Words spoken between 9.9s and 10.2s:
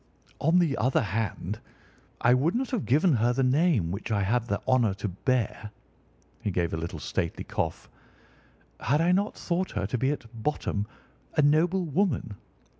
be